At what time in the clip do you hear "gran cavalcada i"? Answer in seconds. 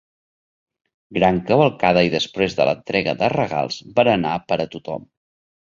1.17-2.11